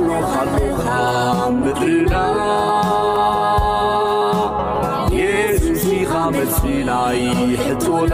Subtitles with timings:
[1.62, 2.14] ምድና
[5.20, 7.22] የዚኻ መናይ
[7.64, 8.12] ሕላ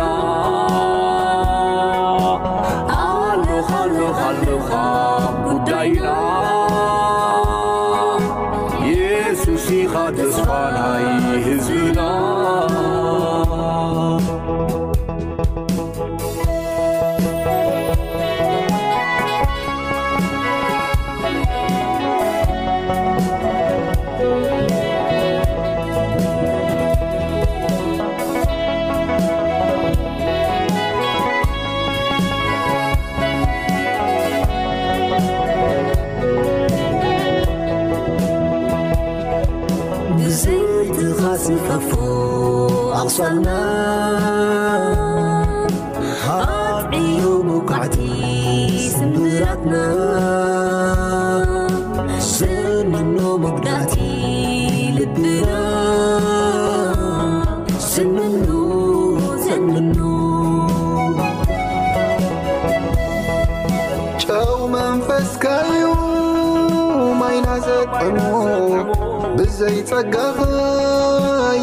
[69.89, 70.39] ጸጋኸ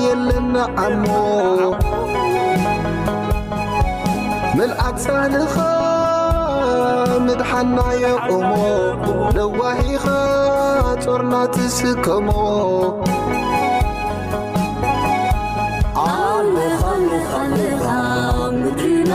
[0.03, 1.67] የለና ዓምዎ
[4.57, 5.55] ምንኣቅሳድኻ
[7.25, 8.51] ምድሓናየቕሞ
[9.37, 10.05] ለዋሒኻ
[11.05, 12.29] ጾርናትስከሞ
[16.05, 17.85] ኣኻልኻልኻ
[18.61, 19.13] ምቲና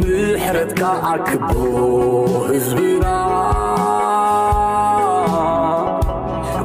[0.00, 0.82] ምሕረትካ
[1.12, 1.50] ዓክቦ
[2.56, 3.04] እዝቢራ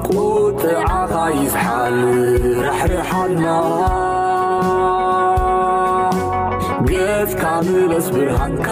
[0.05, 1.97] ቁትዓኻ ይዝሓል
[2.67, 3.43] ራሕርሓና
[6.91, 8.69] ገዝካ ምለስ ብርሃንካ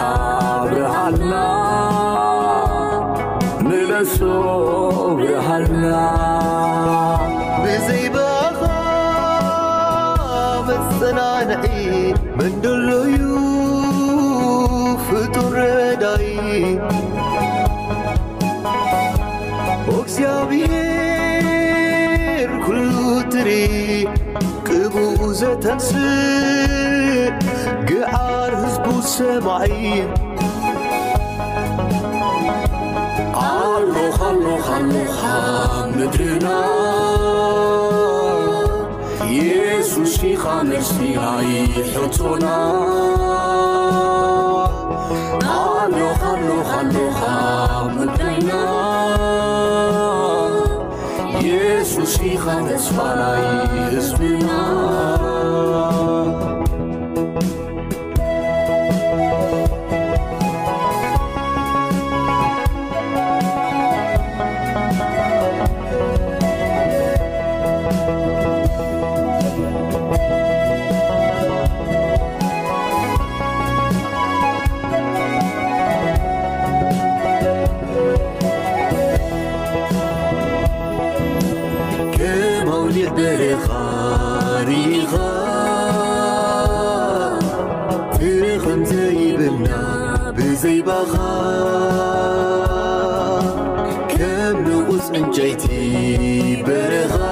[0.68, 1.34] ብረሃልና
[3.68, 4.16] ምለሶ
[5.20, 5.88] ብሃልና
[7.64, 8.60] ብዘይበኻ
[11.00, 11.18] መና
[23.48, 25.88] ቅቡኡ ዘተስ
[27.88, 29.72] ግዓር ህዝቡ ሰማዒ
[33.44, 35.18] ኣሎኻኣሎኻ ኣሎኻ
[35.96, 36.48] ምድርና
[39.36, 41.50] የሱስ ሺኻ ንሲናይ
[41.94, 42.46] ሕቶና
[45.86, 47.20] ኣሎኻኣኻኣሎኻ
[47.96, 48.50] ምድይና
[52.08, 55.17] شيغنצفراي زبيا
[90.68, 90.84] كم
[94.64, 97.27] نقوس من جيتي برغا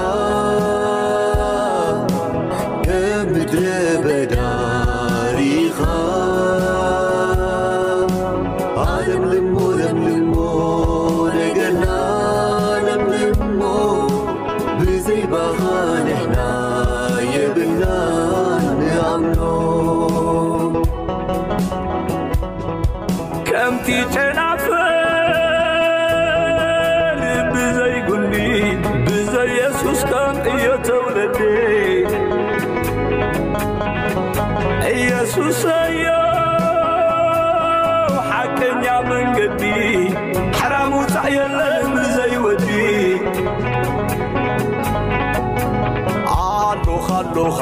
[47.54, 47.58] ኻ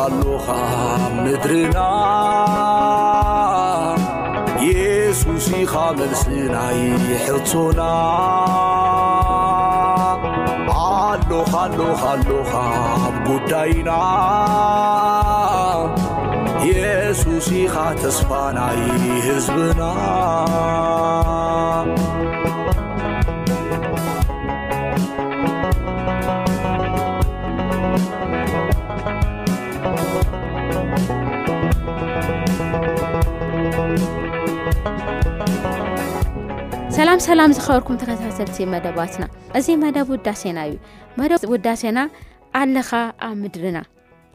[1.23, 1.79] ምድርና
[4.69, 6.79] የሱስኻ መልስናይ
[7.25, 7.83] ሕፆና
[10.93, 12.53] ኣሎኻሎኻሎኻ
[13.27, 13.91] ጕዳይና
[16.71, 18.81] የሱስኻ ተስፋናይ
[19.29, 19.81] ሕዝብና
[37.05, 39.25] ኣላምሰላም ዝኸበርኩም ተከሳሰልቲ መደባትና
[39.59, 40.75] እዚ መደብ ወዳሴና እዩ
[41.21, 41.99] መደ ውዳሴና
[42.61, 42.91] ኣለኻ
[43.27, 43.79] ኣብ ምድርና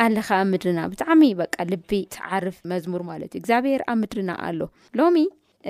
[0.06, 4.60] ኣለኻ ኣብ ምድርና ብጣዕሚ በ ልቢ ተዓርፍ መዝሙር ማለት እዩ እግዚኣብሔር ኣብ ምድርና ኣሎ
[5.00, 5.18] ሎሚ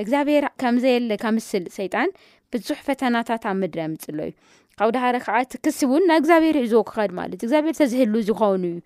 [0.04, 2.12] እግዚኣብሔር ከምዘየለካ ምስል ሰይጣን
[2.56, 5.80] ብዙሕ ፈተናታት ኣብ ምድሪ ምፅሎእዩካደሃዓክስ
[6.12, 8.78] ናብ እግብሄር ዝወክኸማትእዩግብርተዝህሉ ዝኮኑእዩ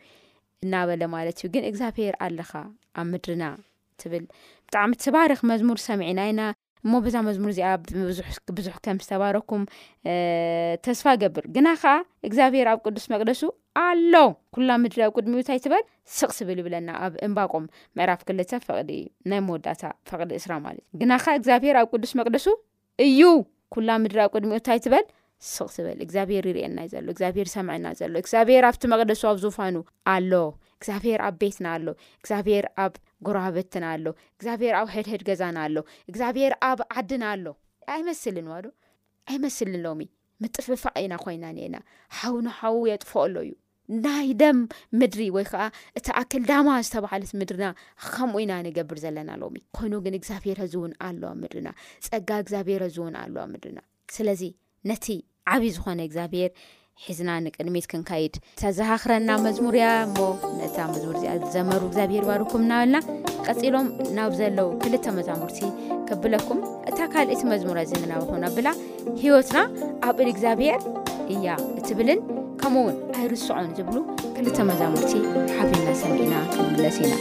[0.66, 2.52] እናበለ ማለት ዩ ግን እግዚኣብሔር ኣለኻ
[3.00, 3.46] ኣብ ምድርና
[4.12, 6.40] ብልብጣዕሚ ባርመሙርሰናና
[6.86, 7.68] እሞ በዛ መዝሙር እዚኣ
[8.58, 9.62] ብዙሕ ከም ዝተባረኩም
[10.86, 11.94] ተስፋ ገብር ግና ከዓ
[12.28, 13.42] እግዚኣብሄር ኣብ ቅዱስ መቅደሱ
[13.86, 14.14] ኣሎ
[14.56, 15.84] ኩላ ምድሪ ኣብ ቅድሚኡ ንታይ ትበል
[16.18, 17.66] ስቕ ስብል ይብለና ኣብ እምባቆም
[17.98, 19.84] ምዕራፍ ክልተ ቅዲእዩ ናይ መወዳታ
[20.24, 22.46] ቅዲ እስራ ማለት እ ግና ከዓ እግዚኣብሄር ኣብ ቅዱስ መቅደሱ
[23.08, 23.22] እዩ
[23.76, 25.06] ኩላ ምድሪ ኣብ ቅድሚኡ እንታይ ትበል
[25.54, 29.78] ስቕ ስበል እግዚኣብሄር ይርእየና ዘሎ እግዚኣብሄር ሰምዕና ዘሎ እግዚኣብሄር ኣብቲ መቅደሱ ኣብ ዝውፋኑ
[30.16, 30.32] ኣሎ
[30.80, 31.88] እግዚኣብሄር ኣብ ቤትና ኣሎ
[32.22, 32.94] እግዚኣብሄር ኣብ
[33.28, 35.76] ጉረበትና ኣሎ እግዚኣብሄር ኣብ ሕድሕድ ገዛና ኣሎ
[36.12, 37.46] እግዚኣብሄር ኣብ ዓድና ኣሎ
[37.96, 38.70] ኣይመስልን ዋ ዶ
[39.32, 40.02] ኣይመስልን ሎሚ
[40.44, 41.76] ምጥፍፋዕ ኢና ኮይና ነኤና
[42.20, 43.54] ሓውናሓዉ የጥፎ ኣሎ እዩ
[44.04, 44.60] ናይ ደም
[45.00, 45.64] ምድሪ ወይ ከዓ
[45.98, 47.66] እቲ ኣክል ዳማ ዝተባሃለት ምድሪና
[48.12, 51.70] ከምኡ ኢና ንገብር ዘለና ሎሚ ኮይኑ ግን እግዚኣብሄር ዝ እውን ኣሎዋ ምድሪና
[52.08, 53.82] ፀጋ እግዚኣብሄር ዝ እውን ኣሎዋ ምድሪና
[54.18, 54.44] ስለዚ
[54.92, 55.08] ነቲ
[55.56, 56.52] ዓብይ ዝኮነ እግዚኣብሄር
[57.06, 60.26] ሒዝና ንቅድሚት ክንካይድ ተዘሃክረና መዝሙርእያ ሞ
[60.60, 62.98] ነታ መዝሙር እዚኣ ዘመሩ እግዚኣብሔር ባርኩም እናበልና
[63.48, 65.60] ቀፂሎም ናብ ዘለዉ ክልተ መዛሙርቲ
[66.10, 66.60] ክብለኩም
[66.92, 68.68] እታ ካልእቲ መዝሙርያ ዝናብኹን ኣብላ
[69.24, 69.58] ሂወትና
[70.10, 70.78] ኣብ ል እግዚኣብሔር
[71.36, 71.46] እያ
[71.80, 72.22] እትብልን
[72.62, 73.96] ከምኡውን ኣይርስዖን ዝብሉ
[74.38, 75.14] ክልተ መዛሙርቲ
[75.58, 77.14] ሓፍልና ሰሚኢና ክንምለስ ኢና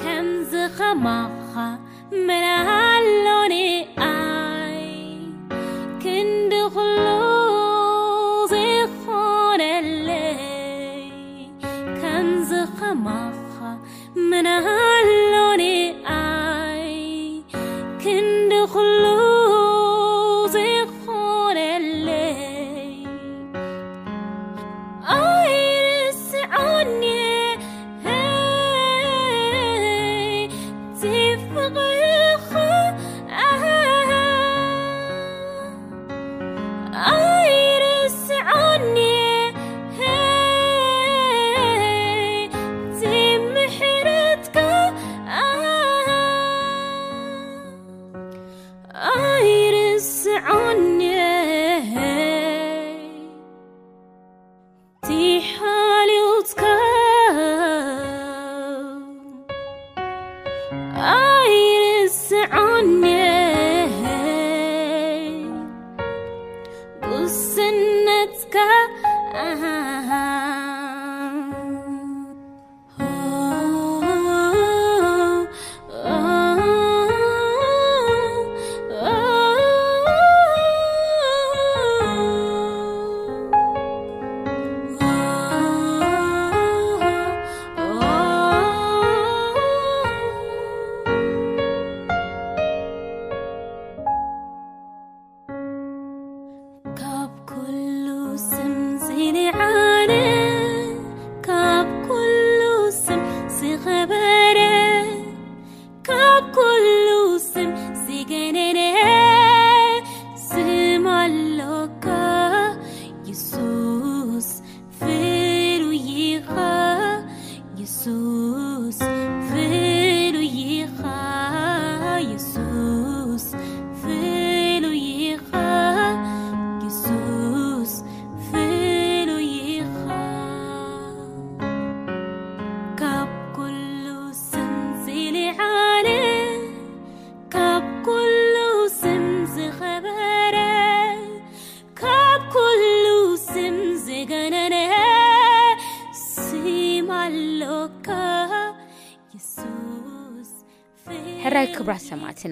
[0.03, 1.67] kemz ךemaךa
[2.27, 2.45] mer
[3.25, 3.55] llon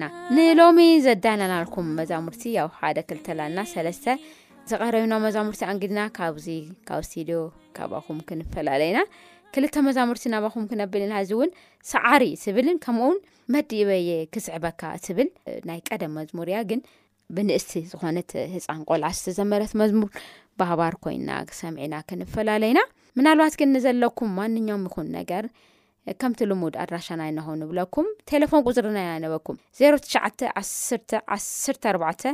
[0.02, 4.06] ናንሎሚ ዘዳለናልኩም መዛሙርቲ ያው ሓደ ክልተላና ሰለስተ
[4.70, 6.46] ዘቀረብና መዛሙርቲ ኣንግድና ካብዚ
[6.88, 7.38] ካብ ስድዮ
[7.76, 9.00] ካብኹም ክንፈላለዩና
[9.54, 11.50] ክልተ መዛሙርቲ ናባኹም ክነብል ኢና እዚ ውን
[11.92, 13.18] ሰዓሪ ትብልን ከምኡውን
[13.54, 15.28] መዲእበየ ክስዕበካ ትብል
[15.68, 16.80] ናይ ቀደም መዝሙር እያ ግን
[17.36, 20.10] ብንእስቲ ዝኾነት ህፃን ቆልዓስ ተዘመረት መዝሙር
[20.60, 21.30] ብህባር ኮይና
[21.60, 22.82] ሰምዒና ክንፈላለዩና
[23.18, 25.44] ምናልባት ግን ንዘለኩም ማንኛም ይኩን ነገር
[26.20, 32.26] ከምቲ ልሙድ ኣድራሻና ናኾኑ ይብለኩም ቴሌፎን ቁፅሪና ኢናነበኩም 0911451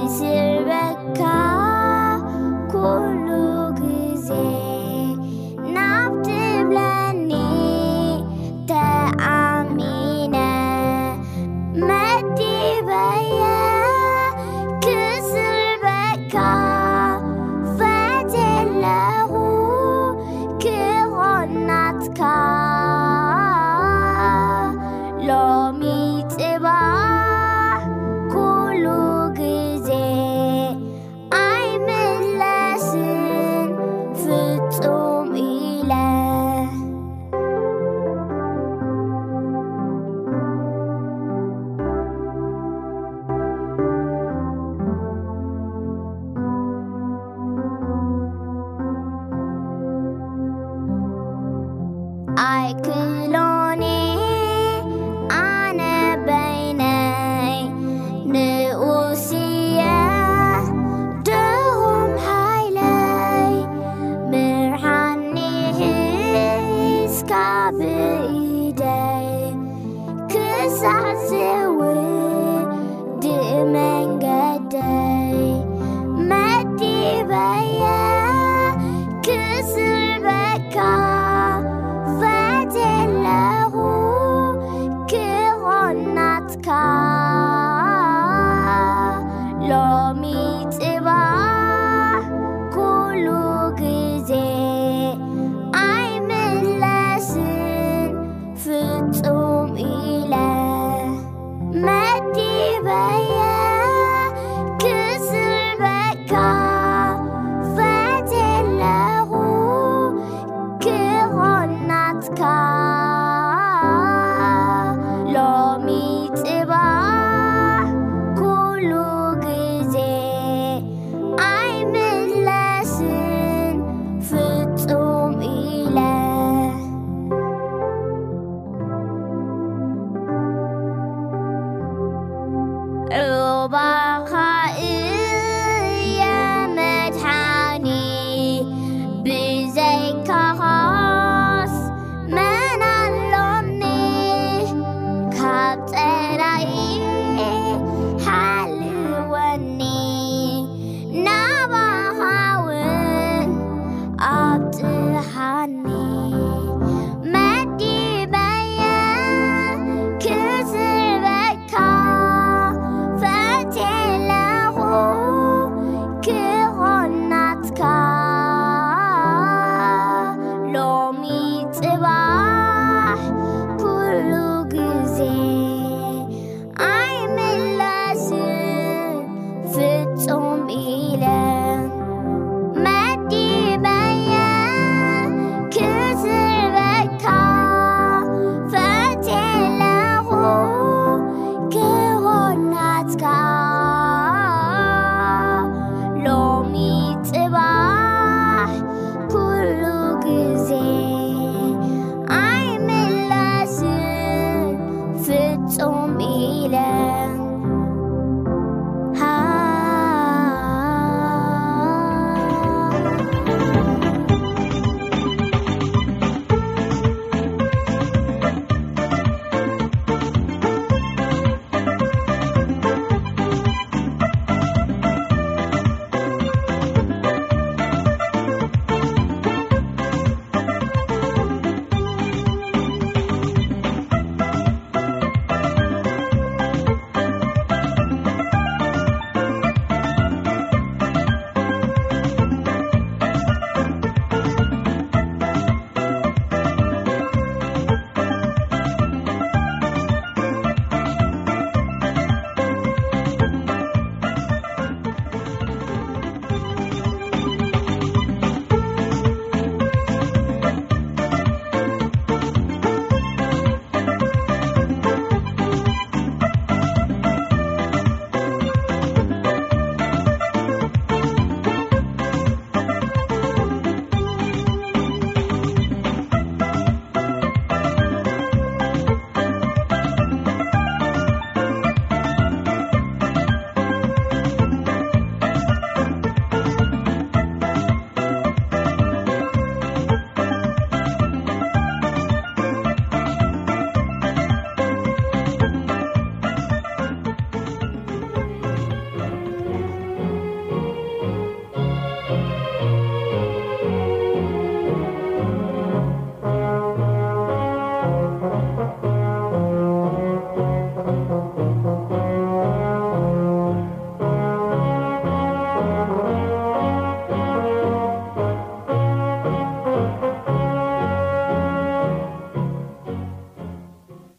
[0.08, 0.26] 谢
[0.66, 0.74] 月
[1.16, 2.20] 卡
[2.70, 3.63] 孤路